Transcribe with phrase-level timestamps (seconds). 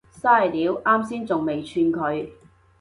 [0.19, 2.27] 曬料，岩先仲未串佢